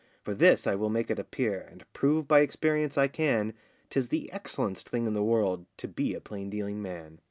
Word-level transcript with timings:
For 0.23 0.33
this 0.33 0.65
I 0.65 0.73
will 0.73 0.89
make 0.89 1.11
it 1.11 1.19
appear, 1.19 1.61
And 1.69 1.85
prove 1.93 2.27
by 2.27 2.39
experience 2.39 2.97
I 2.97 3.07
can, 3.07 3.53
'Tis 3.91 4.07
the 4.07 4.31
excellen'st 4.33 4.89
thing 4.89 5.05
in 5.05 5.13
the 5.13 5.21
world 5.21 5.67
To 5.77 5.87
be 5.87 6.15
a 6.15 6.19
plain 6.19 6.49
dealing 6.49 6.81
man. 6.81 7.19